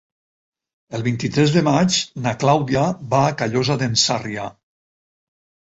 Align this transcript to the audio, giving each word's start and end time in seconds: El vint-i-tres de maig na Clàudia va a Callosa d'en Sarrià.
El 0.99 1.03
vint-i-tres 1.07 1.53
de 1.57 1.63
maig 1.67 1.99
na 2.25 2.35
Clàudia 2.45 2.87
va 3.13 3.21
a 3.29 3.37
Callosa 3.45 3.79
d'en 3.85 3.97
Sarrià. 4.07 4.51